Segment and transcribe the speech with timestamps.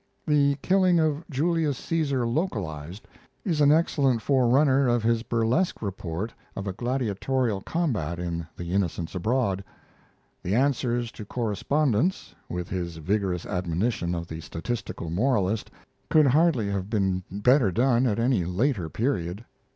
[0.25, 3.07] "The Killing of Julius Caesar Localized"
[3.45, 9.13] is an excellent forerunner of his burlesque report of a gladiatorial combat in The Innocents
[9.13, 9.63] Abroad.
[10.41, 15.69] The Answers to Correspondents, with his vigorous admonition of the statistical moralist,
[16.09, 19.45] could hardly have been better done at any later period.